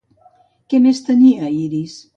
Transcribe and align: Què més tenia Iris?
Què 0.73 0.79
més 0.87 1.03
tenia 1.11 1.55
Iris? 1.63 2.05